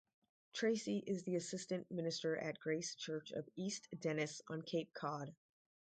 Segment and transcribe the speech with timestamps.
[0.55, 5.35] Tracy is the Assistant Minister at Grace Church of East Dennis on Cape Cod.